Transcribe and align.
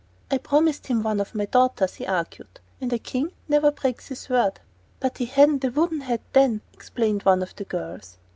"I 0.31 0.39
promised 0.39 0.87
him 0.87 1.03
one 1.03 1.19
of 1.21 1.35
my 1.35 1.45
daughters," 1.45 1.93
he 1.93 2.07
argued, 2.07 2.59
"and 2.81 2.91
a 2.91 2.97
King 2.97 3.33
never 3.47 3.69
breaks 3.69 4.07
his 4.07 4.29
word." 4.29 4.59
"But 4.99 5.19
he 5.19 5.25
hadn't 5.27 5.63
a 5.63 5.69
wooden 5.69 6.01
head 6.01 6.21
then," 6.33 6.61
explained 6.73 7.21
one 7.21 7.43
of 7.43 7.55
the 7.55 7.65
girls. 7.65 8.17